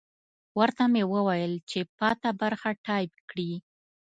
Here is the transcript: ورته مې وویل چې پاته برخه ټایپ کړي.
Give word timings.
ورته 0.59 0.83
مې 0.91 1.03
وویل 1.13 1.53
چې 1.69 1.79
پاته 1.97 2.29
برخه 2.41 2.69
ټایپ 2.85 3.13
کړي. 3.29 3.51